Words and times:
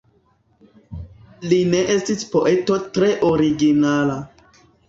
Li 1.51 1.59
ne 1.75 1.83
estis 1.97 2.25
poeto 2.33 2.81
tre 2.97 3.13
originala. 3.31 4.21